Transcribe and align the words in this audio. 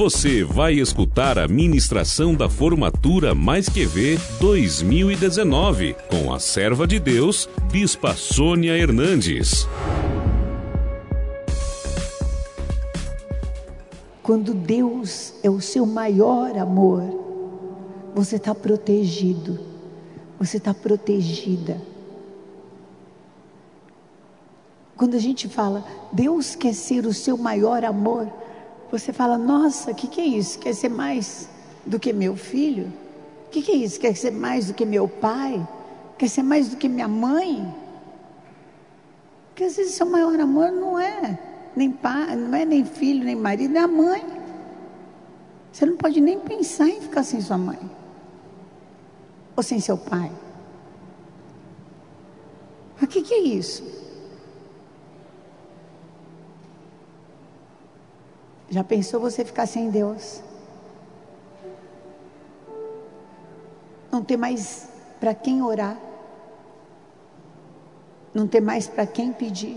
Você 0.00 0.42
vai 0.42 0.76
escutar 0.76 1.38
a 1.38 1.46
ministração 1.46 2.34
da 2.34 2.48
formatura 2.48 3.34
Mais 3.34 3.68
Que 3.68 3.84
Vê 3.84 4.16
2019 4.40 5.94
com 6.08 6.32
a 6.32 6.38
serva 6.38 6.86
de 6.86 6.98
Deus, 6.98 7.46
Bispa 7.70 8.14
Sônia 8.14 8.74
Hernandes. 8.78 9.68
Quando 14.22 14.54
Deus 14.54 15.34
é 15.42 15.50
o 15.50 15.60
seu 15.60 15.84
maior 15.84 16.56
amor, 16.56 17.02
você 18.14 18.36
está 18.36 18.54
protegido, 18.54 19.60
você 20.38 20.56
está 20.56 20.72
protegida. 20.72 21.78
Quando 24.96 25.14
a 25.14 25.20
gente 25.20 25.46
fala, 25.46 25.84
Deus 26.10 26.54
quer 26.54 26.72
ser 26.72 27.04
o 27.04 27.12
seu 27.12 27.36
maior 27.36 27.84
amor, 27.84 28.26
você 28.90 29.12
fala, 29.12 29.38
nossa, 29.38 29.92
o 29.92 29.94
que, 29.94 30.08
que 30.08 30.20
é 30.20 30.24
isso? 30.24 30.58
Quer 30.58 30.74
ser 30.74 30.88
mais 30.88 31.48
do 31.86 31.98
que 31.98 32.12
meu 32.12 32.36
filho? 32.36 32.92
O 33.46 33.50
que, 33.50 33.62
que 33.62 33.72
é 33.72 33.76
isso? 33.76 34.00
Quer 34.00 34.16
ser 34.16 34.32
mais 34.32 34.66
do 34.66 34.74
que 34.74 34.84
meu 34.84 35.08
pai? 35.08 35.66
Quer 36.18 36.28
ser 36.28 36.42
mais 36.42 36.68
do 36.68 36.76
que 36.76 36.88
minha 36.88 37.08
mãe? 37.08 37.72
Porque 39.48 39.64
às 39.64 39.76
vezes 39.76 39.94
seu 39.94 40.06
maior 40.06 40.38
amor 40.40 40.70
não 40.72 40.98
é 40.98 41.38
nem 41.76 41.90
pai, 41.90 42.34
não 42.34 42.54
é 42.54 42.64
nem 42.64 42.84
filho, 42.84 43.24
nem 43.24 43.36
marido, 43.36 43.76
é 43.76 43.80
a 43.80 43.88
mãe. 43.88 44.24
Você 45.72 45.86
não 45.86 45.96
pode 45.96 46.20
nem 46.20 46.38
pensar 46.38 46.88
em 46.88 47.00
ficar 47.00 47.22
sem 47.22 47.40
sua 47.40 47.56
mãe. 47.56 47.78
Ou 49.56 49.62
sem 49.62 49.78
seu 49.80 49.96
pai. 49.96 50.30
O 53.00 53.06
que, 53.06 53.22
que 53.22 53.34
é 53.34 53.38
isso? 53.38 53.82
Já 58.70 58.84
pensou 58.84 59.20
você 59.20 59.44
ficar 59.44 59.66
sem 59.66 59.90
Deus? 59.90 60.40
Não 64.12 64.22
ter 64.22 64.36
mais 64.36 64.88
para 65.18 65.34
quem 65.34 65.60
orar? 65.60 65.98
Não 68.32 68.46
ter 68.46 68.60
mais 68.60 68.86
para 68.86 69.04
quem 69.06 69.32
pedir? 69.32 69.76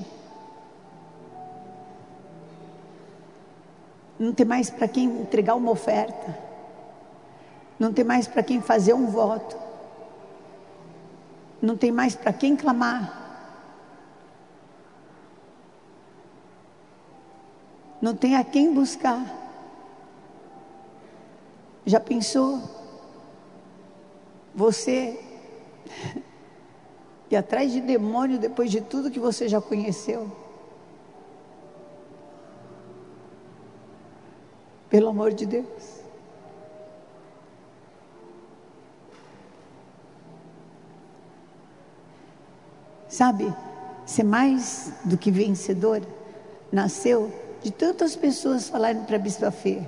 Não 4.20 4.32
ter 4.32 4.45
mais 4.45 4.70
para 4.70 4.88
quem 4.88 5.06
entregar 5.06 5.56
uma 5.56 5.72
oferta? 5.72 6.38
Não 7.80 7.92
ter 7.92 8.04
mais 8.04 8.28
para 8.28 8.44
quem 8.44 8.62
fazer 8.62 8.94
um 8.94 9.08
voto? 9.08 9.58
Não 11.60 11.76
tem 11.76 11.92
mais 11.92 12.16
para 12.16 12.32
quem 12.32 12.56
clamar? 12.56 13.23
Não 18.04 18.14
tem 18.14 18.36
a 18.36 18.44
quem 18.44 18.73
buscar. 18.73 19.26
Já 21.86 22.02
pensou? 22.02 22.62
Você 24.54 25.18
e 27.32 27.36
atrás 27.36 27.72
de 27.72 27.80
demônio 27.80 28.38
depois 28.38 28.70
de 28.70 28.82
tudo 28.82 29.10
que 29.10 29.22
você 29.22 29.48
já 29.48 29.62
conheceu? 29.62 30.30
Pelo 34.90 35.08
amor 35.08 35.32
de 35.32 35.45
Deus. 35.45 36.04
Sabe, 43.08 43.45
ser 44.06 44.23
mais 44.23 44.92
do 45.06 45.17
que 45.17 45.32
vencedor 45.32 46.02
nasceu 46.70 47.42
de 47.64 47.72
tantas 47.72 48.16
pessoas 48.16 48.69
falarem 48.69 49.03
para 49.03 49.16
a 49.16 49.19
Bispa 49.19 49.50
Fê, 49.50 49.81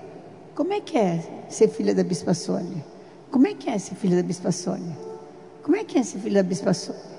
como 0.55 0.73
é 0.73 0.79
que 0.79 0.97
é 0.97 1.45
ser 1.49 1.67
filha 1.67 1.93
da 1.93 2.03
Bispa 2.03 2.33
Sônia? 2.33 2.83
Como 3.29 3.45
é 3.45 3.53
que 3.53 3.69
é 3.69 3.77
ser 3.77 3.95
filha 3.95 4.15
da 4.15 4.23
Bispa 4.23 4.51
Sônia? 4.51 4.97
Como 5.61 5.75
é 5.75 5.83
que 5.83 5.97
é 5.97 6.03
ser 6.03 6.19
filha 6.19 6.41
da 6.41 6.47
Bispa 6.47 6.73
Sônia? 6.73 7.15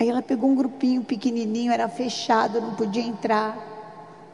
Aí 0.00 0.08
ela 0.08 0.22
pegou 0.22 0.50
um 0.50 0.54
grupinho 0.54 1.02
pequenininho, 1.02 1.72
era 1.72 1.88
fechado, 1.88 2.60
não 2.60 2.74
podia 2.74 3.02
entrar. 3.02 3.56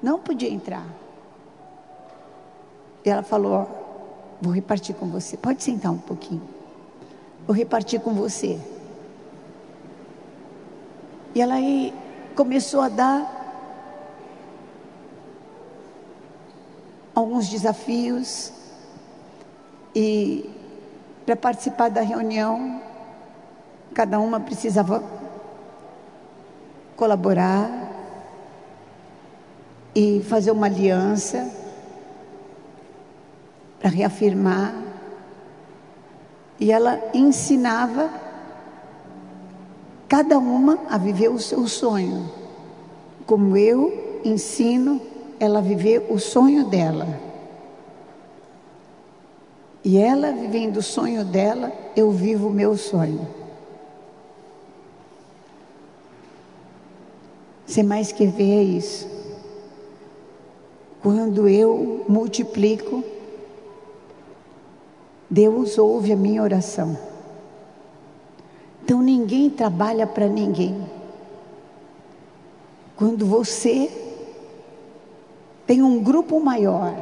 Não 0.03 0.19
podia 0.19 0.51
entrar. 0.51 0.87
E 3.05 3.11
ela 3.11 3.23
falou: 3.23 3.53
ó, 3.53 3.85
Vou 4.45 4.53
repartir 4.53 4.95
com 4.95 5.07
você. 5.07 5.39
Pode 5.39 5.63
sentar 5.63 5.91
um 5.91 5.99
pouquinho. 5.99 6.43
Vou 7.47 7.57
repartir 7.57 7.99
com 8.01 8.13
você. 8.13 8.61
E 11.35 11.41
ela 11.41 11.55
aí 11.55 11.95
começou 12.35 12.83
a 12.83 12.91
dar 12.91 13.44
alguns 17.15 17.49
desafios 17.49 18.53
e 19.95 20.51
para 21.25 21.37
participar 21.37 21.89
da 21.89 22.01
reunião, 22.01 22.83
cada 23.95 24.19
uma 24.19 24.41
precisava 24.41 25.03
colaborar 26.97 27.71
e 29.95 30.23
fazer 30.29 30.51
uma 30.51 30.67
aliança 30.67 31.51
para 33.79 33.89
reafirmar. 33.89 34.75
E 36.59 36.73
ela 36.73 37.01
ensinava 37.15 38.11
cada 40.09 40.39
uma 40.39 40.79
a 40.91 40.99
viver 40.99 41.29
o 41.29 41.39
seu 41.39 41.67
sonho, 41.69 42.31
como 43.27 43.57
eu 43.57 44.21
ensino 44.25 45.01
ela 45.45 45.61
viver 45.61 46.07
o 46.11 46.19
sonho 46.19 46.65
dela. 46.65 47.07
E 49.85 49.99
ela 49.99 50.33
vivendo 50.33 50.79
o 50.79 50.83
sonho 50.83 51.25
dela, 51.25 51.73
eu 51.95 52.11
vivo 52.11 52.49
o 52.49 52.53
meu 52.53 52.77
sonho. 52.77 53.29
Você 57.67 57.83
mais 57.83 58.11
que 58.11 58.27
ver 58.27 58.61
é 58.61 58.63
isso. 58.63 59.09
Quando 61.03 61.47
eu 61.47 62.05
multiplico, 62.09 63.05
Deus 65.29 65.77
ouve 65.77 66.13
a 66.13 66.17
minha 66.17 66.43
oração. 66.43 66.97
Então 68.83 69.03
ninguém 69.03 69.51
trabalha 69.51 70.07
para 70.07 70.29
ninguém. 70.29 70.87
Quando 72.97 73.27
você 73.27 74.04
tem 75.67 75.83
um 75.83 76.03
grupo 76.03 76.41
maior. 76.41 76.95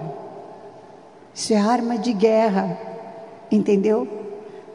Isso 1.34 1.53
é 1.53 1.59
arma 1.59 1.99
de 1.99 2.12
guerra, 2.12 2.78
entendeu? 3.50 4.06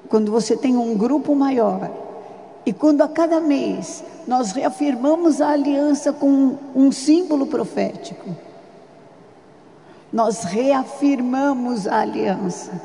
Quando 0.10 0.32
você 0.32 0.58
tem 0.58 0.76
um 0.76 0.98
grupo 0.98 1.36
maior. 1.36 1.90
E 2.66 2.74
quando 2.74 3.02
a 3.02 3.08
cada 3.08 3.40
mês 3.40 4.04
nós 4.28 4.52
reafirmamos 4.52 5.40
a 5.40 5.52
aliança 5.52 6.12
com 6.12 6.58
um 6.76 6.92
símbolo 6.92 7.48
profético, 7.48 8.36
nós 10.12 10.44
reafirmamos 10.44 11.88
a 11.88 12.00
aliança. 12.00 12.82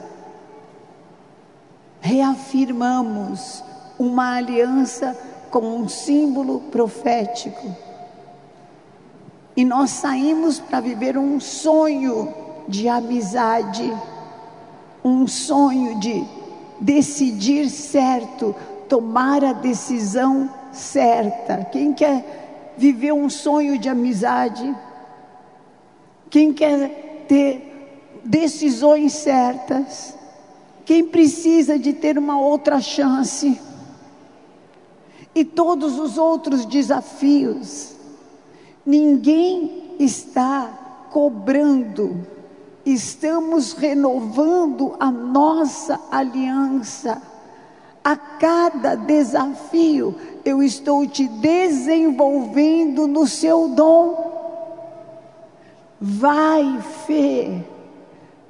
Reafirmamos 2.00 3.62
uma 3.98 4.36
aliança 4.36 5.16
com 5.50 5.60
um 5.60 5.88
símbolo 5.88 6.60
profético. 6.60 7.74
E 9.56 9.64
nós 9.64 9.90
saímos 9.90 10.58
para 10.58 10.80
viver 10.80 11.18
um 11.18 11.38
sonho 11.38 12.32
de 12.66 12.88
amizade, 12.88 13.92
um 15.04 15.26
sonho 15.26 15.98
de 16.00 16.24
decidir 16.80 17.68
certo, 17.68 18.54
tomar 18.88 19.44
a 19.44 19.52
decisão 19.52 20.48
certa. 20.72 21.64
Quem 21.70 21.92
quer 21.92 22.72
viver 22.78 23.12
um 23.12 23.28
sonho 23.28 23.78
de 23.78 23.88
amizade? 23.88 24.74
Quem 26.30 26.52
quer 26.52 27.24
ter 27.28 28.20
decisões 28.24 29.12
certas? 29.12 30.16
Quem 30.86 31.04
precisa 31.04 31.78
de 31.78 31.92
ter 31.92 32.16
uma 32.16 32.40
outra 32.40 32.80
chance? 32.80 33.60
E 35.34 35.44
todos 35.44 35.98
os 35.98 36.16
outros 36.16 36.64
desafios 36.64 37.92
Ninguém 38.84 39.94
está 39.98 41.06
cobrando, 41.10 42.26
estamos 42.84 43.74
renovando 43.74 44.96
a 44.98 45.10
nossa 45.10 46.00
aliança. 46.10 47.22
A 48.04 48.16
cada 48.16 48.96
desafio, 48.96 50.16
eu 50.44 50.60
estou 50.60 51.06
te 51.06 51.28
desenvolvendo 51.28 53.06
no 53.06 53.28
seu 53.28 53.68
dom. 53.68 54.32
Vai, 56.00 56.80
Fê, 57.06 57.62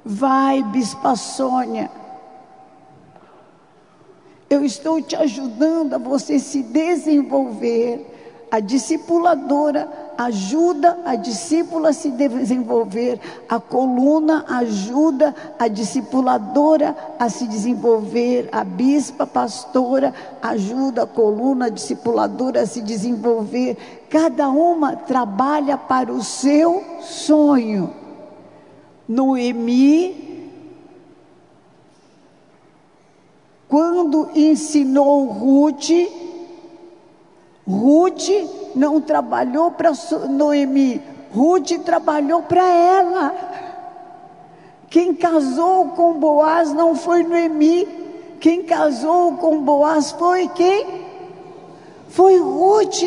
vai, 0.03 0.63
Bispa 0.63 1.15
Sônia. 1.15 1.91
Eu 4.49 4.65
estou 4.65 4.99
te 5.01 5.15
ajudando 5.15 5.93
a 5.93 5.97
você 5.99 6.39
se 6.39 6.63
desenvolver. 6.63 8.09
A 8.49 8.59
discipuladora 8.59 10.02
ajuda 10.17 10.99
a 11.05 11.15
discípula 11.15 11.89
a 11.89 11.93
se 11.93 12.09
desenvolver, 12.11 13.19
a 13.47 13.59
coluna 13.59 14.45
ajuda 14.47 15.35
a 15.57 15.67
discipuladora 15.67 16.95
a 17.19 17.29
se 17.29 17.47
desenvolver, 17.47 18.49
a 18.51 18.63
bispa 18.63 19.25
pastora 19.25 20.13
ajuda 20.41 21.03
a 21.03 21.07
coluna 21.07 21.65
a 21.65 21.69
discipuladora 21.69 22.61
a 22.61 22.65
se 22.65 22.81
desenvolver. 22.81 23.77
Cada 24.09 24.49
uma 24.49 24.95
trabalha 24.95 25.77
para 25.77 26.11
o 26.11 26.23
seu 26.23 26.83
sonho. 27.01 27.93
Noemi, 29.07 30.23
quando 33.67 34.29
ensinou 34.35 35.25
Ruth, 35.25 35.89
Ruth 37.67 38.29
não 38.75 38.99
trabalhou 38.99 39.71
para 39.71 39.91
Noemi, 40.29 41.01
Ruth 41.33 41.71
trabalhou 41.85 42.43
para 42.43 42.65
ela. 42.65 43.33
Quem 44.89 45.13
casou 45.15 45.89
com 45.89 46.19
Boaz 46.19 46.73
não 46.73 46.95
foi 46.95 47.23
Noemi, 47.23 47.87
quem 48.39 48.63
casou 48.63 49.37
com 49.37 49.61
Boaz 49.61 50.11
foi 50.11 50.49
quem? 50.49 51.05
Foi 52.09 52.37
Ruth. 52.37 53.01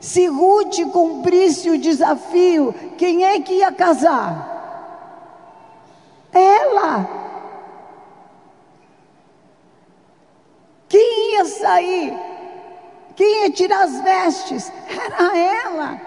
Se 0.00 0.26
Ruth 0.26 0.80
cumprisse 0.92 1.68
o 1.68 1.78
desafio, 1.78 2.74
quem 2.96 3.24
é 3.24 3.40
que 3.40 3.54
ia 3.54 3.70
casar? 3.72 4.48
Ela. 6.32 7.06
Quem 10.88 11.34
ia 11.34 11.44
sair? 11.44 12.29
Quem 13.20 13.42
ia 13.42 13.50
tirar 13.50 13.82
as 13.82 14.00
vestes? 14.00 14.72
Era 14.88 15.36
ela. 15.36 16.00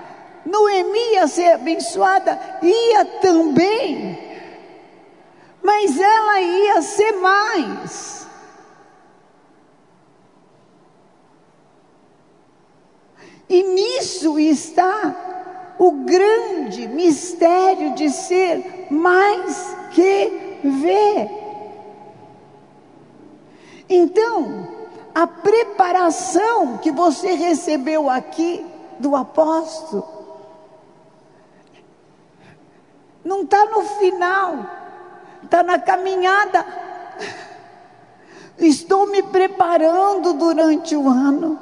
Noemi 0.44 1.12
ia 1.12 1.28
ser 1.28 1.52
abençoada, 1.52 2.40
ia 2.64 3.06
também. 3.22 4.18
Mas 5.62 6.00
ela 6.00 6.42
ia 6.42 6.82
ser 6.82 7.12
mais. 7.12 8.28
E 13.48 13.62
nisso 13.62 14.40
está 14.40 15.76
o 15.78 15.92
grande 15.92 16.88
mistério 16.88 17.94
de 17.94 18.10
ser 18.10 18.88
mais 18.90 19.78
que 19.92 20.60
ver. 20.64 21.30
Então, 23.88 24.73
a 25.14 25.28
preparação 25.28 26.78
que 26.78 26.92
você 26.92 27.34
recebeu 27.34 28.10
aqui 28.10 28.66
do 29.00 29.16
apóstolo 29.16 30.14
não 33.24 33.44
está 33.44 33.66
no 33.66 33.82
final, 33.82 34.66
está 35.44 35.64
na 35.64 35.80
caminhada. 35.80 36.66
Estou 38.58 39.08
me 39.08 39.24
preparando 39.24 40.34
durante 40.34 40.96
o 40.96 41.08
ano 41.08 41.58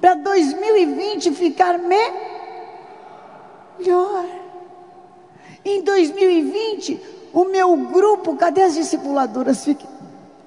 para 0.00 0.14
2020 0.14 1.32
ficar 1.32 1.78
melhor. 1.78 2.16
Em 5.64 5.82
2020, 5.82 7.00
o 7.32 7.44
meu 7.44 7.76
grupo, 7.76 8.36
cadê 8.36 8.62
as 8.62 8.74
discipuladoras? 8.74 9.64
Fiquem, 9.64 9.88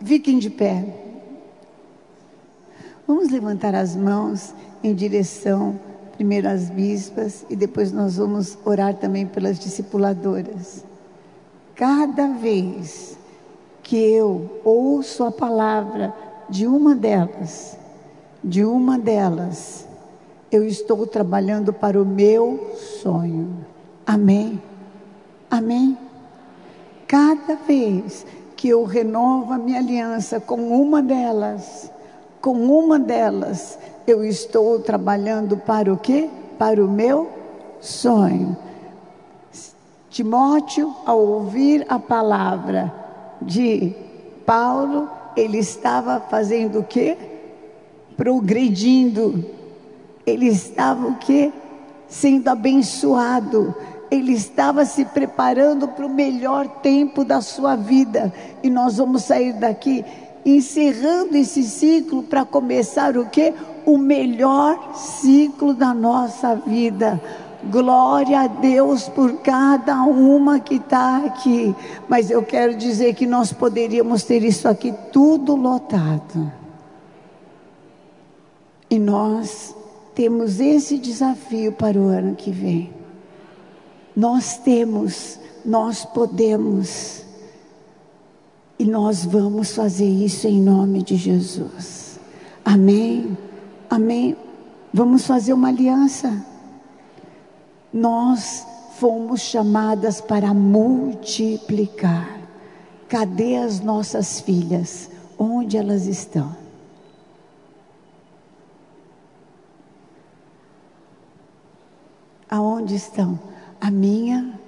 fiquem 0.03 0.39
de 0.39 0.49
pé. 0.49 1.02
Vamos 3.15 3.29
levantar 3.29 3.75
as 3.75 3.95
mãos 3.95 4.55
em 4.83 4.91
direção 4.91 5.79
primeiro 6.13 6.49
às 6.49 6.71
bispas 6.71 7.45
e 7.47 7.55
depois 7.55 7.91
nós 7.91 8.17
vamos 8.17 8.57
orar 8.65 8.95
também 8.95 9.27
pelas 9.27 9.59
discipuladoras. 9.59 10.83
Cada 11.75 12.29
vez 12.29 13.15
que 13.83 13.95
eu 13.95 14.59
ouço 14.63 15.23
a 15.23 15.31
palavra 15.31 16.11
de 16.49 16.65
uma 16.65 16.95
delas, 16.95 17.77
de 18.43 18.65
uma 18.65 18.97
delas, 18.97 19.87
eu 20.51 20.65
estou 20.65 21.05
trabalhando 21.05 21.71
para 21.71 22.01
o 22.01 22.05
meu 22.05 22.71
sonho. 22.99 23.63
Amém? 24.07 24.59
Amém? 25.51 25.95
Cada 27.07 27.57
vez 27.57 28.25
que 28.55 28.69
eu 28.69 28.83
renovo 28.83 29.53
a 29.53 29.59
minha 29.59 29.77
aliança 29.77 30.39
com 30.39 30.55
uma 30.81 30.99
delas, 30.99 31.93
com 32.43 32.51
uma 32.51 32.99
delas, 32.99 33.79
eu 34.05 34.21
estou 34.21 34.77
trabalhando 34.77 35.55
para 35.55 35.93
o 35.93 35.95
quê? 35.95 36.29
Para 36.59 36.83
o 36.83 36.89
meu 36.89 37.31
sonho. 37.79 38.57
Timóteo, 40.09 40.93
ao 41.05 41.19
ouvir 41.19 41.85
a 41.87 41.97
palavra 41.97 42.93
de 43.41 43.95
Paulo, 44.45 45.09
ele 45.37 45.57
estava 45.57 46.19
fazendo 46.19 46.79
o 46.79 46.83
quê? 46.83 47.17
Progredindo. 48.17 49.45
Ele 50.25 50.47
estava 50.47 51.07
o 51.07 51.15
quê? 51.15 51.49
Sendo 52.09 52.49
abençoado. 52.49 53.73
Ele 54.11 54.33
estava 54.33 54.83
se 54.83 55.05
preparando 55.05 55.87
para 55.87 56.05
o 56.05 56.09
melhor 56.09 56.67
tempo 56.67 57.23
da 57.23 57.39
sua 57.39 57.77
vida. 57.77 58.33
E 58.61 58.69
nós 58.69 58.97
vamos 58.97 59.23
sair 59.23 59.53
daqui 59.53 60.03
encerrando 60.45 61.37
esse 61.37 61.63
ciclo 61.63 62.23
para 62.23 62.45
começar 62.45 63.17
o 63.17 63.29
que? 63.29 63.53
O 63.85 63.97
melhor 63.97 64.95
ciclo 64.95 65.73
da 65.73 65.93
nossa 65.93 66.55
vida. 66.55 67.21
Glória 67.69 68.41
a 68.41 68.47
Deus 68.47 69.07
por 69.07 69.37
cada 69.37 70.03
uma 70.03 70.59
que 70.59 70.75
está 70.75 71.23
aqui. 71.25 71.73
Mas 72.09 72.29
eu 72.29 72.43
quero 72.43 72.75
dizer 72.75 73.13
que 73.15 73.25
nós 73.25 73.53
poderíamos 73.53 74.23
ter 74.23 74.43
isso 74.43 74.67
aqui 74.67 74.93
tudo 75.11 75.55
lotado. 75.55 76.51
E 78.89 78.99
nós 78.99 79.75
temos 80.13 80.59
esse 80.59 80.97
desafio 80.97 81.71
para 81.71 81.97
o 81.97 82.07
ano 82.07 82.35
que 82.35 82.51
vem. 82.51 82.93
Nós 84.15 84.57
temos, 84.57 85.39
nós 85.65 86.05
podemos. 86.05 87.22
E 88.83 88.85
nós 88.85 89.23
vamos 89.23 89.73
fazer 89.73 90.09
isso 90.09 90.45
em 90.45 90.61
nome 90.61 91.01
de 91.03 91.15
Jesus. 91.15 92.19
Amém. 92.65 93.37
Amém. 93.89 94.35
Vamos 94.93 95.25
fazer 95.25 95.53
uma 95.53 95.69
aliança. 95.69 96.45
Nós 97.93 98.67
fomos 98.99 99.39
chamadas 99.39 100.19
para 100.19 100.53
multiplicar. 100.53 102.41
Cadê 103.07 103.55
as 103.55 103.79
nossas 103.79 104.41
filhas? 104.41 105.09
Onde 105.39 105.77
elas 105.77 106.05
estão? 106.05 106.53
Aonde 112.49 112.95
estão? 112.95 113.39
A 113.79 113.89
minha 113.89 114.59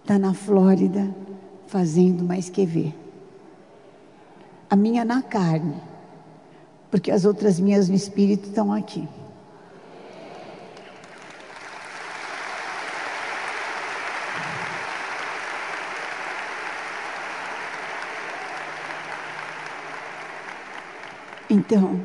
está 0.00 0.18
na 0.18 0.32
Flórida, 0.32 1.14
fazendo 1.66 2.24
mais 2.24 2.48
que 2.48 2.64
ver 2.64 3.05
a 4.68 4.74
minha 4.74 5.04
na 5.04 5.22
carne, 5.22 5.80
porque 6.90 7.10
as 7.10 7.24
outras 7.24 7.60
minhas 7.60 7.88
no 7.88 7.94
espírito 7.94 8.48
estão 8.48 8.72
aqui. 8.72 9.08
Então, 21.48 22.00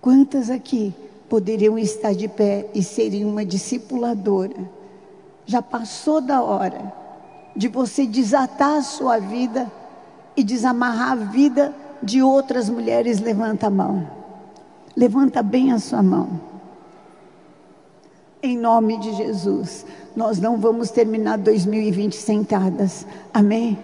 quantas 0.00 0.48
aqui 0.48 0.94
poderiam 1.28 1.76
estar 1.76 2.14
de 2.14 2.28
pé 2.28 2.70
e 2.72 2.84
serem 2.84 3.24
uma 3.24 3.44
discipuladora? 3.44 4.56
Já 5.44 5.60
passou 5.60 6.20
da 6.20 6.40
hora 6.40 6.92
de 7.56 7.66
você 7.66 8.06
desatar 8.06 8.76
a 8.76 8.82
sua 8.82 9.18
vida 9.18 9.70
e 10.38 10.44
desamarrar 10.44 11.10
a 11.10 11.16
vida 11.16 11.74
de 12.00 12.22
outras 12.22 12.70
mulheres, 12.70 13.18
levanta 13.18 13.66
a 13.66 13.70
mão. 13.70 14.08
Levanta 14.96 15.42
bem 15.42 15.72
a 15.72 15.80
sua 15.80 16.00
mão. 16.00 16.40
Em 18.40 18.56
nome 18.56 18.98
de 18.98 19.16
Jesus, 19.16 19.84
nós 20.14 20.38
não 20.38 20.56
vamos 20.56 20.92
terminar 20.92 21.38
2020 21.38 22.14
sentadas. 22.14 23.04
Amém? 23.34 23.76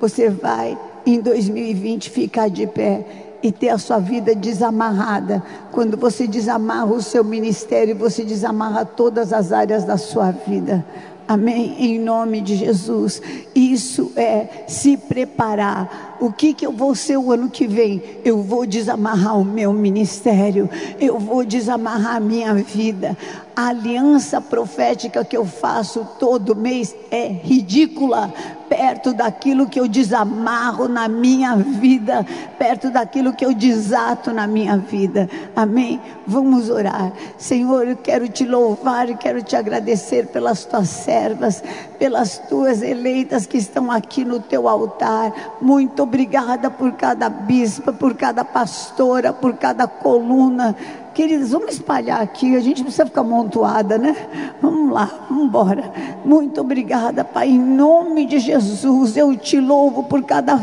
Você 0.00 0.28
vai 0.28 0.76
em 1.06 1.20
2020 1.20 2.10
ficar 2.10 2.50
de 2.50 2.66
pé 2.66 3.06
e 3.40 3.52
ter 3.52 3.68
a 3.68 3.78
sua 3.78 4.00
vida 4.00 4.34
desamarrada. 4.34 5.40
Quando 5.70 5.96
você 5.96 6.26
desamarra 6.26 6.86
o 6.92 7.00
seu 7.00 7.22
ministério, 7.22 7.94
você 7.94 8.24
desamarra 8.24 8.84
todas 8.84 9.32
as 9.32 9.52
áreas 9.52 9.84
da 9.84 9.96
sua 9.96 10.32
vida. 10.32 10.84
Amém? 11.30 11.76
Em 11.78 11.96
nome 11.96 12.40
de 12.40 12.56
Jesus. 12.56 13.22
Isso 13.54 14.10
é 14.16 14.64
se 14.66 14.96
preparar. 14.96 16.09
O 16.20 16.30
que, 16.30 16.52
que 16.52 16.66
eu 16.66 16.72
vou 16.72 16.94
ser 16.94 17.16
o 17.16 17.32
ano 17.32 17.48
que 17.48 17.66
vem? 17.66 18.02
Eu 18.22 18.42
vou 18.42 18.66
desamarrar 18.66 19.38
o 19.38 19.44
meu 19.44 19.72
ministério. 19.72 20.68
Eu 21.00 21.18
vou 21.18 21.46
desamarrar 21.46 22.16
a 22.16 22.20
minha 22.20 22.52
vida. 22.54 23.16
A 23.56 23.68
aliança 23.68 24.38
profética 24.38 25.24
que 25.24 25.36
eu 25.36 25.46
faço 25.46 26.06
todo 26.18 26.54
mês 26.54 26.94
é 27.10 27.26
ridícula 27.26 28.32
perto 28.70 29.12
daquilo 29.12 29.68
que 29.68 29.80
eu 29.80 29.88
desamarro 29.88 30.86
na 30.86 31.08
minha 31.08 31.56
vida, 31.56 32.24
perto 32.56 32.88
daquilo 32.88 33.32
que 33.32 33.44
eu 33.44 33.52
desato 33.52 34.32
na 34.32 34.46
minha 34.46 34.78
vida. 34.78 35.28
Amém? 35.56 36.00
Vamos 36.24 36.70
orar. 36.70 37.12
Senhor, 37.36 37.88
eu 37.88 37.96
quero 37.96 38.28
te 38.28 38.46
louvar 38.46 39.10
e 39.10 39.16
quero 39.16 39.42
te 39.42 39.56
agradecer 39.56 40.28
pelas 40.28 40.64
tuas 40.64 40.88
servas, 40.88 41.64
pelas 41.98 42.38
tuas 42.38 42.80
eleitas 42.80 43.44
que 43.44 43.58
estão 43.58 43.90
aqui 43.90 44.24
no 44.24 44.38
teu 44.38 44.68
altar. 44.68 45.56
Muito 45.60 46.06
obrigada 46.10 46.68
por 46.68 46.92
cada 46.94 47.28
bispa, 47.28 47.92
por 47.92 48.14
cada 48.14 48.44
pastora, 48.44 49.32
por 49.32 49.54
cada 49.54 49.86
coluna. 49.86 50.74
Queridos, 51.14 51.50
vamos 51.50 51.74
espalhar 51.74 52.20
aqui, 52.20 52.56
a 52.56 52.60
gente 52.60 52.78
não 52.78 52.84
precisa 52.86 53.06
ficar 53.06 53.20
amontoada, 53.20 53.96
né? 53.96 54.16
Vamos 54.60 54.92
lá, 54.92 55.08
vamos 55.28 55.44
embora. 55.44 55.92
Muito 56.24 56.60
obrigada, 56.60 57.24
Pai, 57.24 57.48
em 57.48 57.58
nome 57.60 58.26
de 58.26 58.40
Jesus, 58.40 59.16
eu 59.16 59.36
te 59.36 59.60
louvo 59.60 60.02
por 60.02 60.22
cada 60.24 60.60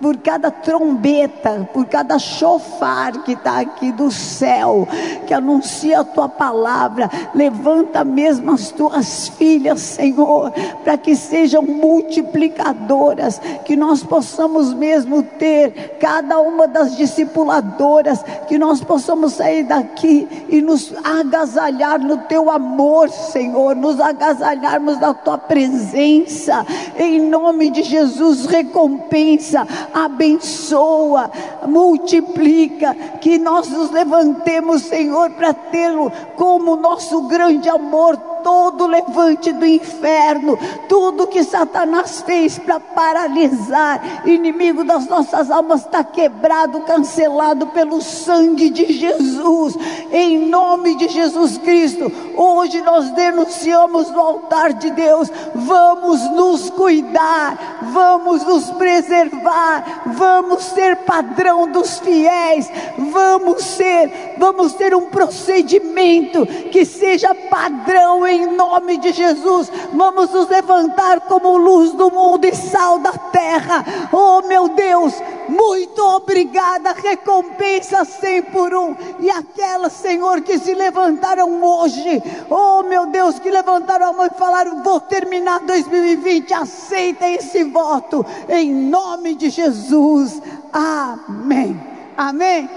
por 0.00 0.16
cada 0.18 0.50
trombeta, 0.50 1.68
por 1.72 1.86
cada 1.86 2.18
chofar 2.18 3.24
que 3.24 3.32
está 3.32 3.60
aqui 3.60 3.92
do 3.92 4.10
céu, 4.10 4.86
que 5.26 5.32
anuncia 5.32 6.00
a 6.00 6.04
tua 6.04 6.28
palavra. 6.28 7.10
Levanta 7.34 8.04
mesmo 8.04 8.52
as 8.52 8.70
tuas 8.70 9.28
filhas, 9.28 9.80
Senhor, 9.80 10.52
para 10.84 10.96
que 10.96 11.16
sejam 11.16 11.62
multiplicadoras, 11.62 13.40
que 13.64 13.76
nós 13.76 14.02
possamos 14.02 14.74
mesmo 14.74 15.22
ter 15.22 15.96
cada 16.00 16.38
uma 16.40 16.68
das 16.68 16.96
discipuladoras, 16.96 18.22
que 18.46 18.58
nós 18.58 18.82
possamos 18.82 19.34
sair 19.34 19.64
daqui 19.64 20.28
e 20.48 20.60
nos 20.60 20.92
agasalhar 21.04 21.98
no 21.98 22.18
teu 22.18 22.50
amor, 22.50 23.08
Senhor, 23.08 23.74
nos 23.74 24.00
agasalharmos 24.00 24.98
da 24.98 25.14
tua 25.14 25.38
presença, 25.38 26.66
em 26.98 27.20
nome 27.20 27.70
de 27.70 27.82
Jesus, 27.82 28.46
recompensa 28.46 29.66
abençoa, 29.96 31.30
multiplica, 31.66 32.94
que 33.18 33.38
nós 33.38 33.68
nos 33.70 33.90
levantemos, 33.90 34.82
Senhor, 34.82 35.30
para 35.30 35.54
tê-lo 35.54 36.12
como 36.36 36.76
nosso 36.76 37.22
grande 37.22 37.70
amor 37.70 38.18
todo 38.42 38.86
levante 38.86 39.52
do 39.52 39.66
inferno, 39.66 40.58
tudo 40.88 41.26
que 41.26 41.44
Satanás 41.44 42.22
fez 42.24 42.58
para 42.58 42.80
paralisar, 42.80 44.22
inimigo 44.24 44.84
das 44.84 45.06
nossas 45.06 45.50
almas, 45.50 45.82
está 45.82 46.02
quebrado, 46.04 46.80
cancelado 46.80 47.66
pelo 47.68 48.00
sangue 48.00 48.70
de 48.70 48.92
Jesus, 48.92 49.76
em 50.12 50.48
nome 50.48 50.94
de 50.96 51.08
Jesus 51.08 51.58
Cristo. 51.58 52.10
Hoje 52.36 52.80
nós 52.82 53.10
denunciamos 53.10 54.10
no 54.10 54.20
altar 54.20 54.72
de 54.74 54.90
Deus: 54.90 55.30
vamos 55.54 56.20
nos 56.32 56.70
cuidar, 56.70 57.78
vamos 57.92 58.44
nos 58.44 58.70
preservar, 58.72 60.02
vamos 60.06 60.64
ser 60.64 60.96
padrão 60.98 61.70
dos 61.70 61.98
fiéis, 61.98 62.70
vamos 62.98 63.62
ser, 63.64 64.34
vamos 64.38 64.74
ter 64.74 64.94
um 64.94 65.06
procedimento 65.06 66.46
que 66.70 66.84
seja 66.84 67.34
padrão 67.34 68.25
em 68.26 68.46
nome 68.46 68.98
de 68.98 69.12
Jesus. 69.12 69.70
Vamos 69.92 70.30
nos 70.30 70.48
levantar 70.48 71.20
como 71.22 71.56
luz 71.56 71.92
do 71.92 72.10
mundo 72.10 72.44
e 72.44 72.54
sal 72.54 72.98
da 72.98 73.12
terra. 73.12 73.84
Oh 74.12 74.42
meu 74.46 74.68
Deus, 74.68 75.14
muito 75.48 76.02
obrigada. 76.02 76.92
Recompensa 76.92 78.04
cem 78.04 78.42
por 78.42 78.74
um. 78.74 78.96
E 79.20 79.30
aquelas, 79.30 79.92
Senhor, 79.92 80.40
que 80.42 80.58
se 80.58 80.74
levantaram 80.74 81.62
hoje. 81.62 82.22
Oh 82.50 82.82
meu 82.82 83.06
Deus, 83.06 83.38
que 83.38 83.50
levantaram 83.50 84.10
a 84.10 84.12
mão 84.12 84.26
e 84.26 84.38
falaram: 84.38 84.82
Vou 84.82 85.00
terminar 85.00 85.60
2020. 85.60 86.52
Aceita 86.54 87.28
esse 87.28 87.64
voto. 87.64 88.24
Em 88.48 88.72
nome 88.72 89.34
de 89.34 89.50
Jesus. 89.50 90.40
Amém. 90.72 91.80
Amém. 92.16 92.68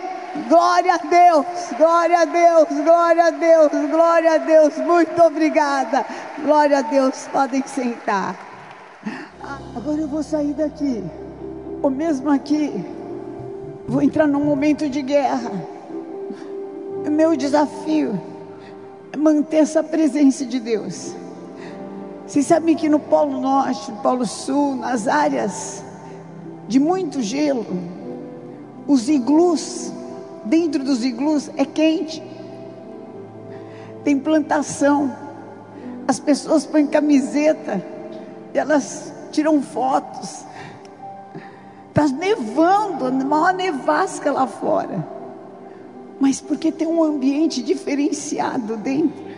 Glória 0.48 0.94
a 0.94 0.98
Deus, 0.98 1.46
glória 1.78 2.20
a 2.22 2.26
Deus, 2.26 2.68
glória 2.84 3.26
a 3.26 3.30
Deus, 3.30 3.72
glória 3.90 4.34
a 4.34 4.38
Deus. 4.38 4.78
Muito 4.78 5.22
obrigada. 5.22 6.06
Glória 6.44 6.80
a 6.80 6.82
Deus. 6.82 7.28
Podem 7.32 7.64
sentar. 7.66 8.36
Agora 9.76 10.02
eu 10.02 10.08
vou 10.08 10.24
sair 10.24 10.54
daqui. 10.54 11.04
Ou 11.82 11.90
mesmo 11.90 12.30
aqui, 12.30 12.86
vou 13.88 14.02
entrar 14.02 14.28
num 14.28 14.44
momento 14.44 14.90
de 14.90 15.02
guerra. 15.02 15.52
O 17.06 17.10
meu 17.10 17.36
desafio 17.36 18.20
é 19.12 19.18
manter 19.18 19.58
essa 19.58 19.84
presença 19.84 20.46
de 20.46 20.60
Deus. 20.60 21.16
Vocês 22.28 22.46
sabem 22.46 22.76
que 22.76 22.88
no 22.88 23.00
Polo 23.00 23.42
Norte, 23.42 23.92
no 23.92 23.98
Polo 23.98 24.26
Sul, 24.26 24.76
nas 24.76 25.08
áreas 25.08 25.84
de 26.68 26.80
muito 26.80 27.22
gelo, 27.22 27.66
os 28.88 29.10
iglus 29.10 29.92
Dentro 30.46 30.84
dos 30.84 31.04
iglus 31.04 31.50
é 31.58 31.66
quente. 31.66 32.24
Tem 34.04 34.20
plantação. 34.20 35.16
As 36.08 36.20
pessoas 36.20 36.66
põem 36.66 36.88
camiseta 36.88 37.84
e 38.54 38.58
elas 38.58 39.14
tiram 39.32 39.62
fotos. 39.62 40.46
Está 41.90 42.08
nevando, 42.08 43.12
maior 43.26 43.54
nevasca 43.54 44.32
lá 44.32 44.48
fora. 44.48 45.06
Mas 46.20 46.42
porque 46.42 46.72
tem 46.72 46.88
um 46.88 47.04
ambiente 47.04 47.62
diferenciado 47.62 48.78
dentro. 48.78 49.30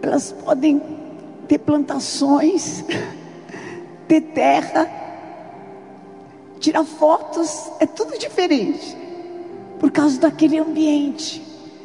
Elas 0.00 0.32
podem 0.32 0.82
ter 1.46 1.58
plantações, 1.58 2.84
ter 4.08 4.20
terra 4.20 5.01
tirar 6.62 6.84
fotos, 6.84 7.70
é 7.80 7.86
tudo 7.86 8.16
diferente. 8.16 8.96
Por 9.80 9.90
causa 9.90 10.18
daquele 10.20 10.58
ambiente. 10.58 11.42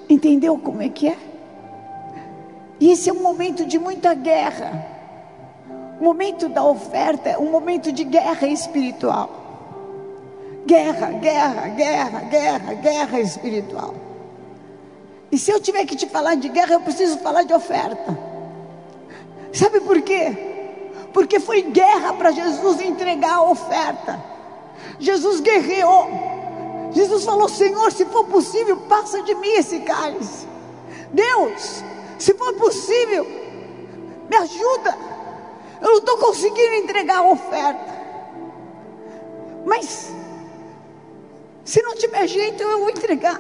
Entendeu 0.08 0.58
como 0.58 0.82
é 0.82 0.88
que 0.88 1.08
é? 1.08 1.18
E 2.80 2.92
esse 2.92 3.10
é 3.10 3.14
um 3.14 3.22
momento 3.22 3.66
de 3.66 3.80
muita 3.80 4.14
guerra. 4.14 4.86
O 6.00 6.04
momento 6.04 6.48
da 6.48 6.64
oferta 6.64 7.30
é 7.30 7.38
um 7.38 7.50
momento 7.50 7.92
de 7.92 8.04
guerra 8.04 8.48
espiritual. 8.48 9.46
Guerra, 10.66 11.12
guerra, 11.14 11.68
guerra, 11.70 12.20
guerra, 12.22 12.74
guerra 12.76 13.20
espiritual. 13.20 13.96
E 15.32 15.40
se 15.40 15.50
eu 15.52 15.60
tiver 15.60 15.86
que 15.86 15.96
te 15.96 16.08
falar 16.08 16.36
de 16.36 16.50
guerra, 16.50 16.74
eu 16.74 16.82
preciso 16.82 17.18
falar 17.18 17.44
de 17.44 17.54
oferta. 17.54 18.18
Sabe 19.52 19.82
por 19.82 20.02
quê? 20.02 20.38
Porque 21.14 21.40
foi 21.40 21.64
guerra 21.64 22.14
para 22.14 22.32
Jesus 22.32 22.80
entregar 22.80 23.38
a 23.38 23.44
oferta. 23.44 24.37
Jesus 25.00 25.40
guerreou. 25.42 26.08
Jesus 26.92 27.26
falou: 27.26 27.50
Senhor, 27.50 27.92
se 27.92 28.06
for 28.06 28.26
possível, 28.26 28.78
passa 28.90 29.22
de 29.24 29.36
mim 29.36 29.50
esse 29.50 29.80
cálice. 29.82 30.48
Deus, 31.12 31.84
se 32.18 32.34
for 32.34 32.54
possível, 32.54 33.26
me 34.30 34.38
ajuda. 34.38 34.98
Eu 35.82 35.92
não 35.92 35.98
estou 36.00 36.18
conseguindo 36.18 36.74
entregar 36.76 37.20
a 37.20 37.30
oferta. 37.30 37.98
Mas, 39.66 40.12
se 41.64 41.82
não 41.84 41.96
tiver 41.96 42.26
jeito, 42.28 42.64
eu 42.64 42.80
vou 42.80 42.90
entregar. 42.90 43.40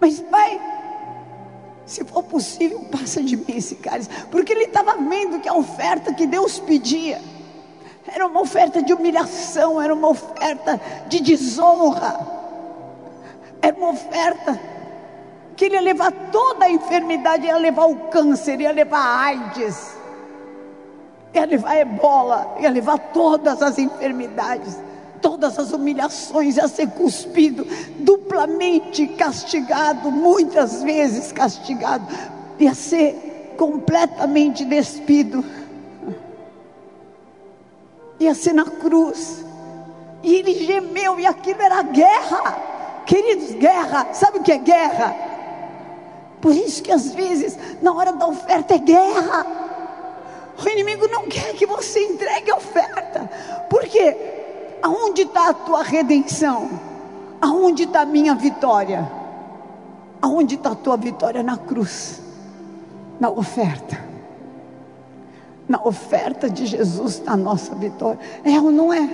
Mas, 0.00 0.20
Pai, 0.20 0.60
se 1.86 2.04
for 2.04 2.22
possível, 2.22 2.84
passa 2.90 3.22
de 3.22 3.36
mim 3.36 3.56
esse 3.56 3.76
cálice. 3.76 4.10
Porque 4.30 4.52
ele 4.52 4.64
estava 4.64 4.96
vendo 4.96 5.40
que 5.40 5.48
a 5.48 5.54
oferta 5.54 6.12
que 6.12 6.26
Deus 6.26 6.58
pedia 6.58 7.20
era 8.06 8.26
uma 8.26 8.40
oferta 8.40 8.82
de 8.82 8.92
humilhação, 8.92 9.80
era 9.80 9.94
uma 9.94 10.08
oferta 10.08 10.80
de 11.08 11.20
desonra, 11.20 12.20
era 13.62 13.74
uma 13.76 13.90
oferta 13.90 14.60
que 15.56 15.66
ele 15.66 15.76
ia 15.76 15.80
levar 15.80 16.12
toda 16.30 16.66
a 16.66 16.70
enfermidade, 16.70 17.46
ia 17.46 17.56
levar 17.56 17.86
o 17.86 17.96
câncer, 18.08 18.60
ia 18.60 18.72
levar 18.72 18.98
a 18.98 19.20
AIDS, 19.26 19.96
ia 21.32 21.46
levar 21.46 21.70
a 21.70 21.80
ebola, 21.80 22.56
ia 22.60 22.70
levar 22.70 22.98
todas 22.98 23.62
as 23.62 23.78
enfermidades, 23.78 24.78
todas 25.22 25.58
as 25.58 25.72
humilhações, 25.72 26.56
ia 26.56 26.68
ser 26.68 26.88
cuspido, 26.88 27.66
duplamente 28.00 29.06
castigado, 29.06 30.10
muitas 30.10 30.82
vezes 30.82 31.32
castigado, 31.32 32.06
ia 32.58 32.74
ser 32.74 33.54
completamente 33.56 34.64
despido 34.64 35.44
ia 38.18 38.34
ser 38.34 38.52
na 38.52 38.64
cruz. 38.64 39.44
E 40.22 40.34
ele 40.34 40.54
gemeu, 40.64 41.20
e 41.20 41.26
aquilo 41.26 41.60
era 41.60 41.82
guerra. 41.82 42.56
Queridos, 43.06 43.52
guerra, 43.52 44.08
sabe 44.12 44.38
o 44.38 44.42
que 44.42 44.52
é 44.52 44.58
guerra? 44.58 45.14
Por 46.40 46.54
isso 46.54 46.82
que 46.82 46.92
às 46.92 47.14
vezes, 47.14 47.58
na 47.82 47.92
hora 47.92 48.12
da 48.12 48.26
oferta 48.26 48.74
é 48.74 48.78
guerra. 48.78 49.46
O 50.62 50.68
inimigo 50.68 51.08
não 51.08 51.26
quer 51.26 51.54
que 51.54 51.66
você 51.66 52.00
entregue 52.06 52.50
a 52.50 52.56
oferta. 52.56 53.30
Por 53.68 53.82
quê? 53.82 54.16
Aonde 54.82 55.22
está 55.22 55.48
a 55.48 55.54
tua 55.54 55.82
redenção? 55.82 56.70
Aonde 57.40 57.84
está 57.84 58.02
a 58.02 58.06
minha 58.06 58.34
vitória? 58.34 59.10
Aonde 60.22 60.54
está 60.54 60.70
a 60.70 60.74
tua 60.74 60.96
vitória? 60.96 61.42
Na 61.42 61.56
cruz, 61.56 62.20
na 63.18 63.30
oferta. 63.30 64.13
Na 65.68 65.80
oferta 65.82 66.50
de 66.50 66.66
Jesus 66.66 67.14
está 67.14 67.32
a 67.32 67.36
nossa 67.36 67.74
vitória. 67.74 68.18
É 68.44 68.60
ou 68.60 68.70
não 68.70 68.92
é? 68.92 69.08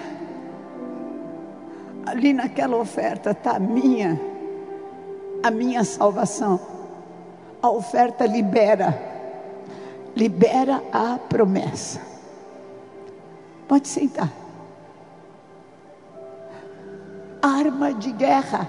Ali 2.06 2.32
naquela 2.32 2.76
oferta 2.76 3.30
está 3.30 3.52
a 3.52 3.60
minha, 3.60 4.20
a 5.42 5.50
minha 5.50 5.84
salvação. 5.84 6.58
A 7.62 7.70
oferta 7.70 8.26
libera, 8.26 8.98
libera 10.16 10.82
a 10.92 11.18
promessa. 11.18 12.00
Pode 13.68 13.86
sentar. 13.86 14.32
Arma 17.40 17.94
de 17.94 18.10
guerra. 18.10 18.68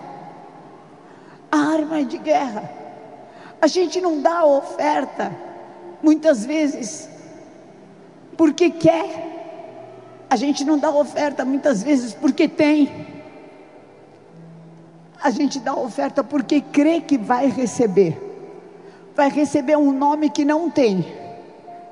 Arma 1.52 2.04
de 2.04 2.18
guerra. 2.18 2.70
A 3.62 3.68
gente 3.68 4.00
não 4.00 4.22
dá 4.22 4.46
oferta, 4.46 5.32
muitas 6.02 6.46
vezes, 6.46 7.10
porque 8.38 8.70
quer. 8.70 9.30
A 10.30 10.36
gente 10.36 10.64
não 10.64 10.78
dá 10.78 10.90
oferta 10.90 11.44
muitas 11.44 11.84
vezes 11.84 12.14
porque 12.14 12.48
tem. 12.48 12.90
A 15.22 15.30
gente 15.30 15.60
dá 15.60 15.76
oferta 15.76 16.24
porque 16.24 16.62
crê 16.62 17.02
que 17.02 17.18
vai 17.18 17.48
receber. 17.48 18.18
Vai 19.16 19.30
receber 19.30 19.78
um 19.78 19.92
nome 19.92 20.30
que 20.30 20.46
não 20.46 20.70
tem. 20.70 21.06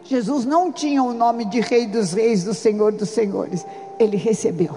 Jesus 0.04 0.46
não 0.46 0.72
tinha 0.72 1.04
o 1.04 1.14
nome 1.14 1.46
de 1.46 1.60
Rei 1.60 1.86
dos 1.86 2.14
Reis, 2.14 2.44
do 2.44 2.54
Senhor 2.54 2.92
dos 2.92 3.10
Senhores. 3.10 3.66
Ele 4.00 4.18
recebeu. 4.18 4.76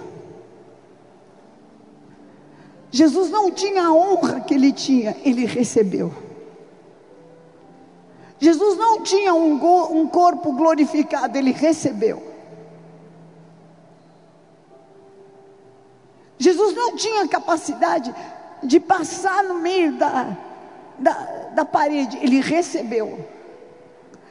Jesus 2.90 3.31
não 3.31 3.50
tinha 3.50 3.85
a 3.85 3.92
honra 3.92 4.40
que 4.40 4.52
ele 4.52 4.71
tinha, 4.71 5.16
ele 5.25 5.47
recebeu. 5.47 6.12
Jesus 8.42 8.76
não 8.76 9.02
tinha 9.04 9.32
um, 9.32 9.54
um 10.00 10.08
corpo 10.08 10.52
glorificado, 10.52 11.38
ele 11.38 11.52
recebeu. 11.52 12.20
Jesus 16.37 16.75
não 16.75 16.96
tinha 16.96 17.28
capacidade 17.28 18.12
de 18.61 18.80
passar 18.80 19.44
no 19.44 19.61
meio 19.61 19.92
da, 19.92 20.37
da, 20.99 21.12
da 21.54 21.64
parede, 21.64 22.18
ele 22.20 22.40
recebeu. 22.40 23.25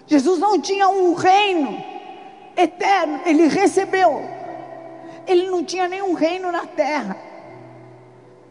Jesus 0.06 0.39
não 0.39 0.60
tinha 0.60 0.89
um 0.89 1.13
reino 1.13 1.82
eterno, 2.58 3.22
ele 3.25 3.48
recebeu. 3.48 4.30
Ele 5.25 5.50
não 5.50 5.63
tinha 5.63 5.88
nenhum 5.88 6.12
reino 6.12 6.51
na 6.51 6.65
terra, 6.65 7.15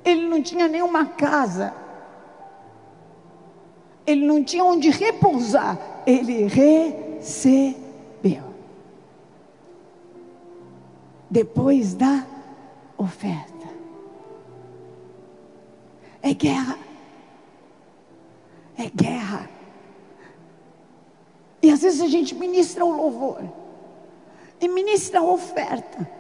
ele 0.03 0.27
não 0.27 0.43
tinha 0.43 0.67
nenhuma 0.69 1.05
casa, 1.05 1.75
ele 4.07 4.27
não 4.27 4.43
tinha 4.43 4.65
onde 4.65 4.91
repousar, 4.91 5.79
ele 6.07 6.47
recebeu. 6.47 7.81
Depois 11.31 11.95
da 11.95 12.27
oferta. 12.99 13.69
É 16.23 16.35
guerra. 16.35 16.79
É 18.77 18.91
guerra. 18.91 19.49
E 21.63 21.71
às 21.71 21.83
vezes 21.83 22.01
a 22.01 22.09
gente 22.09 22.35
ministra 22.35 22.85
o 22.85 22.91
louvor 22.91 23.43
e 24.61 24.69
ministra 24.69 25.21
a 25.21 25.23
oferta. 25.23 26.11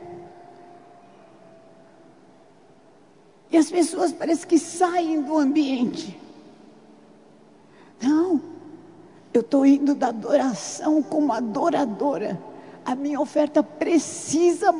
E 3.50 3.56
as 3.56 3.70
pessoas 3.70 4.12
parecem 4.12 4.48
que 4.48 4.58
saem 4.58 5.22
do 5.22 5.36
ambiente. 5.36 6.18
Não, 8.02 8.40
eu 9.32 9.40
estou 9.42 9.64
indo 9.64 9.94
da 9.94 10.08
adoração 10.08 11.02
como 11.02 11.32
adoradora. 11.32 12.40
A 12.84 12.94
minha 12.94 13.20
oferta 13.20 13.62
precisa 13.62 14.74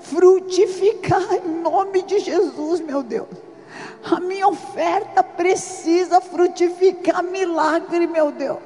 frutificar 0.00 1.22
em 1.34 1.62
nome 1.62 2.02
de 2.02 2.18
Jesus, 2.18 2.80
meu 2.80 3.02
Deus. 3.02 3.28
A 4.04 4.20
minha 4.20 4.46
oferta 4.46 5.22
precisa 5.22 6.20
frutificar 6.20 7.22
milagre, 7.22 8.06
meu 8.06 8.30
Deus. 8.30 8.58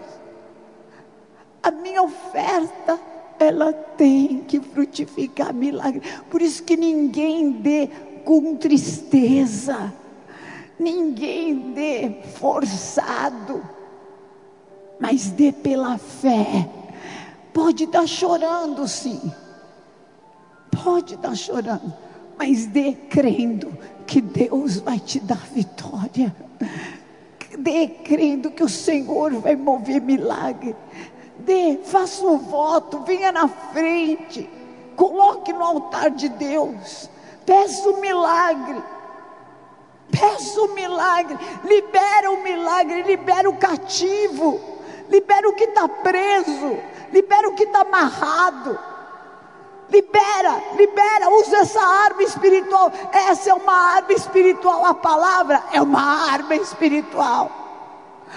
A 1.62 1.70
minha 1.70 2.02
oferta, 2.02 2.98
ela 3.38 3.72
tem 3.72 4.40
que 4.40 4.58
frutificar 4.58 5.54
milagre. 5.54 6.02
Por 6.28 6.42
isso 6.42 6.62
que 6.62 6.76
ninguém 6.76 7.52
dê 7.52 7.88
com 8.24 8.56
tristeza. 8.56 9.92
Ninguém 10.78 11.72
dê 11.72 12.22
forçado. 12.34 13.62
Mas 15.00 15.30
dê 15.30 15.52
pela 15.52 15.98
fé. 15.98 16.68
Pode 17.52 17.84
estar 17.84 18.06
chorando, 18.06 18.86
sim. 18.86 19.32
Pode 20.82 21.14
estar 21.14 21.34
chorando, 21.34 21.92
mas 22.38 22.66
dê 22.66 22.92
crendo 22.92 23.76
que 24.06 24.20
Deus 24.20 24.78
vai 24.78 24.98
te 24.98 25.18
dar 25.18 25.44
vitória. 25.52 26.34
Dê 27.58 27.88
crendo 27.88 28.50
que 28.50 28.62
o 28.62 28.68
Senhor 28.68 29.32
vai 29.40 29.56
mover 29.56 30.00
milagre. 30.00 30.76
Dê, 31.38 31.78
faça 31.82 32.24
um 32.24 32.38
voto, 32.38 33.00
venha 33.00 33.32
na 33.32 33.48
frente, 33.48 34.48
coloque 34.94 35.52
no 35.52 35.64
altar 35.64 36.10
de 36.10 36.28
Deus, 36.28 37.10
peça 37.44 37.88
um 37.88 38.00
milagre. 38.00 38.82
Peça 40.10 40.60
um 40.62 40.74
milagre, 40.74 41.36
libera 41.64 42.30
o 42.30 42.42
milagre, 42.42 43.02
libera 43.02 43.48
o 43.48 43.56
cativo, 43.56 44.58
libera 45.08 45.48
o 45.48 45.54
que 45.54 45.64
está 45.64 45.88
preso, 45.88 46.78
libera 47.12 47.48
o 47.48 47.54
que 47.54 47.64
está 47.64 47.80
amarrado. 47.80 48.78
Libera, 49.90 50.62
libera, 50.76 51.30
usa 51.30 51.58
essa 51.58 51.80
arma 51.80 52.22
espiritual. 52.22 52.92
Essa 53.10 53.50
é 53.50 53.54
uma 53.54 53.72
arma 53.72 54.12
espiritual. 54.12 54.84
A 54.84 54.92
palavra 54.92 55.62
é 55.72 55.80
uma 55.80 56.30
arma 56.30 56.54
espiritual. 56.56 57.50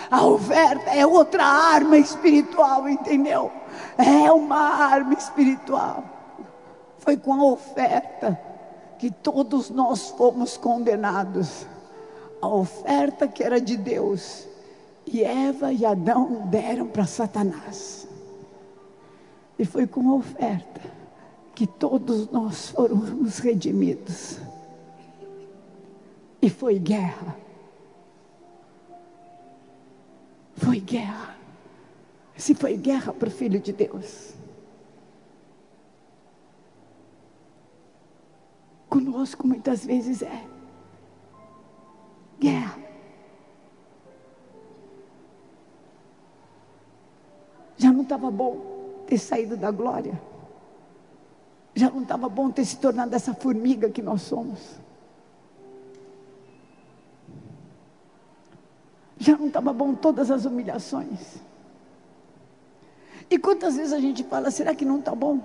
A 0.10 0.26
oferta 0.26 0.90
é 0.92 1.06
outra 1.06 1.44
arma 1.44 1.98
espiritual, 1.98 2.88
entendeu? 2.88 3.52
É 3.98 4.32
uma 4.32 4.60
arma 4.60 5.14
espiritual. 5.14 6.04
Foi 7.00 7.18
com 7.18 7.34
a 7.34 7.44
oferta 7.46 8.40
que 8.98 9.12
todos 9.12 9.70
nós 9.70 10.10
fomos 10.12 10.56
condenados. 10.56 11.66
A 12.42 12.48
oferta 12.48 13.28
que 13.28 13.44
era 13.44 13.60
de 13.60 13.76
Deus. 13.76 14.48
E 15.12 15.24
Eva 15.26 15.74
e 15.74 15.86
Adão 15.86 16.48
deram 16.48 16.88
para 16.88 17.06
Satanás. 17.06 18.08
E 19.60 19.66
foi 19.66 19.86
com 19.86 20.10
a 20.10 20.16
oferta 20.16 20.82
que 21.54 21.68
todos 21.68 22.32
nós 22.32 22.70
fomos 22.70 23.40
redimidos. 23.40 24.40
E 26.42 26.50
foi 26.50 26.80
guerra. 26.80 27.36
Foi 30.56 30.80
guerra. 30.80 31.36
Se 32.38 32.56
foi 32.56 32.78
guerra 32.78 33.12
para 33.12 33.28
o 33.28 33.32
Filho 33.32 33.60
de 33.60 33.74
Deus. 33.74 34.34
Conosco 38.90 39.46
muitas 39.46 39.86
vezes 39.86 40.22
é 40.22 40.48
guerra. 42.40 42.91
Já 47.82 47.92
não 47.92 48.04
estava 48.04 48.30
bom 48.30 49.04
ter 49.08 49.18
saído 49.18 49.58
da 49.58 49.72
glória. 49.72 50.22
Já 51.74 51.90
não 51.90 52.04
estava 52.04 52.30
bom 52.30 52.52
ter 52.52 52.64
se 52.64 52.78
tornado 52.78 53.16
essa 53.16 53.34
formiga 53.34 53.90
que 53.90 54.04
nós 54.04 54.22
somos. 54.22 54.80
Já 59.18 59.36
não 59.36 59.48
estava 59.48 59.74
bom 59.74 59.96
todas 59.96 60.30
as 60.30 60.46
humilhações. 60.46 61.38
E 63.28 63.40
quantas 63.40 63.76
vezes 63.78 63.94
a 63.94 64.00
gente 64.00 64.24
fala, 64.26 64.52
será 64.52 64.76
que 64.76 64.86
não 64.86 65.00
está 65.00 65.16
bom? 65.16 65.42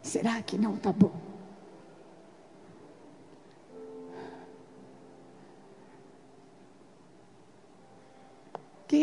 Será 0.00 0.40
que 0.40 0.56
não 0.56 0.76
está 0.76 0.90
bom? 0.90 1.27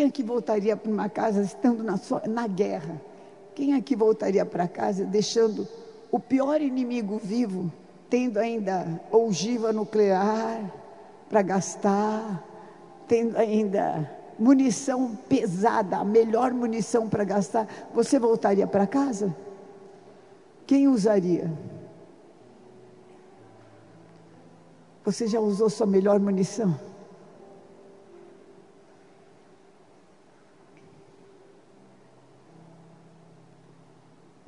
Quem 0.06 0.12
que 0.12 0.22
voltaria 0.22 0.78
para 0.78 0.92
uma 0.92 1.10
casa 1.10 1.42
estando 1.42 1.84
na, 1.84 2.00
na 2.28 2.46
guerra? 2.46 3.02
Quem 3.56 3.74
aqui 3.74 3.96
voltaria 3.96 4.46
para 4.46 4.68
casa 4.68 5.04
deixando 5.04 5.68
o 6.12 6.20
pior 6.20 6.62
inimigo 6.62 7.18
vivo, 7.18 7.72
tendo 8.08 8.38
ainda 8.38 9.02
ogiva 9.12 9.74
nuclear 9.74 10.72
para 11.28 11.42
gastar, 11.42 12.44
tendo 13.08 13.36
ainda 13.36 14.08
munição 14.38 15.16
pesada, 15.28 15.98
a 15.98 16.04
melhor 16.04 16.54
munição 16.54 17.10
para 17.10 17.24
gastar, 17.24 17.68
você 17.92 18.20
voltaria 18.20 18.68
para 18.68 18.86
casa? 18.86 19.36
Quem 20.68 20.88
usaria? 20.88 21.52
Você 25.04 25.26
já 25.26 25.40
usou 25.40 25.68
sua 25.68 25.88
melhor 25.88 26.20
munição? 26.20 26.80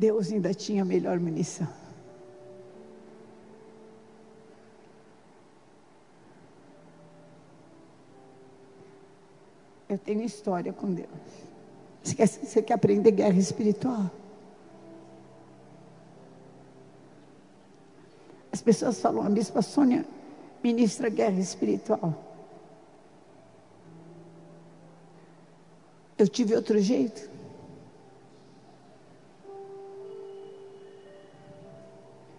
Deus 0.07 0.31
ainda 0.31 0.53
tinha 0.53 0.85
melhor 0.85 1.19
munição. 1.19 1.67
Eu 9.89 9.97
tenho 9.97 10.21
história 10.23 10.71
com 10.71 10.93
Deus. 10.93 11.09
Você 12.01 12.15
quer, 12.15 12.27
você 12.27 12.61
quer 12.61 12.73
aprender 12.75 13.11
guerra 13.11 13.37
espiritual? 13.37 14.09
As 18.49 18.61
pessoas 18.61 19.01
falam, 19.01 19.23
a 19.23 19.29
bispa 19.29 19.61
Sônia 19.61 20.05
ministra 20.63 21.09
guerra 21.09 21.39
espiritual. 21.41 22.13
Eu 26.17 26.29
tive 26.29 26.55
outro 26.55 26.79
jeito. 26.79 27.36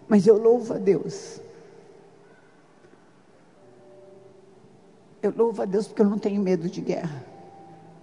Mas 0.09 0.25
eu 0.25 0.37
louvo 0.37 0.73
a 0.73 0.77
Deus. 0.77 1.39
Eu 5.21 5.31
louvo 5.37 5.61
a 5.61 5.65
Deus 5.65 5.87
porque 5.87 6.01
eu 6.01 6.09
não 6.09 6.17
tenho 6.17 6.41
medo 6.41 6.67
de 6.67 6.81
guerra. 6.81 7.23